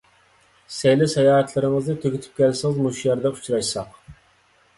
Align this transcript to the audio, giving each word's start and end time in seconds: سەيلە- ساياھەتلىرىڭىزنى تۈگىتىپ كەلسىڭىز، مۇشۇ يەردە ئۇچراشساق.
سەيلە- 0.75 1.07
ساياھەتلىرىڭىزنى 1.13 1.95
تۈگىتىپ 2.07 2.41
كەلسىڭىز، 2.41 2.81
مۇشۇ 2.87 3.07
يەردە 3.11 3.35
ئۇچراشساق. 3.37 4.03